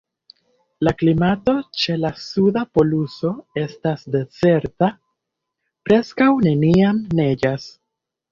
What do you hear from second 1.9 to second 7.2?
la Suda poluso estas dezerta: preskaŭ neniam